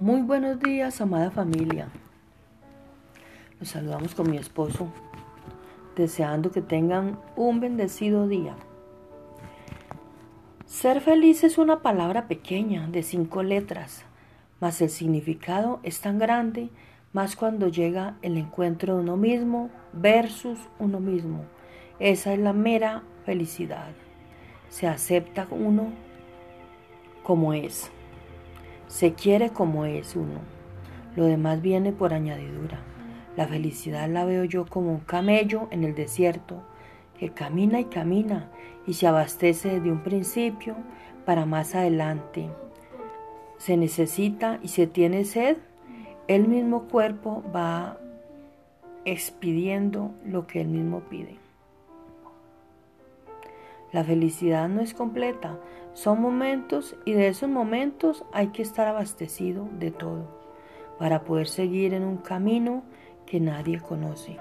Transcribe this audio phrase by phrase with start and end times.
[0.00, 1.88] Muy buenos días, amada familia.
[3.58, 4.92] Los saludamos con mi esposo,
[5.96, 8.54] deseando que tengan un bendecido día.
[10.66, 14.04] Ser feliz es una palabra pequeña, de cinco letras,
[14.60, 16.70] mas el significado es tan grande,
[17.12, 21.44] más cuando llega el encuentro de uno mismo versus uno mismo.
[21.98, 23.90] Esa es la mera felicidad.
[24.68, 25.88] Se acepta uno
[27.24, 27.90] como es.
[28.88, 30.40] Se quiere como es uno.
[31.14, 32.80] Lo demás viene por añadidura.
[33.36, 36.62] La felicidad la veo yo como un camello en el desierto
[37.18, 38.50] que camina y camina
[38.86, 40.76] y se abastece desde un principio
[41.24, 42.48] para más adelante.
[43.58, 45.58] Se necesita y se tiene sed,
[46.26, 47.98] el mismo cuerpo va
[49.04, 51.36] expidiendo lo que el mismo pide.
[53.92, 55.58] La felicidad no es completa,
[55.94, 60.38] son momentos y de esos momentos hay que estar abastecido de todo
[60.98, 62.82] para poder seguir en un camino
[63.24, 64.36] que nadie conoce.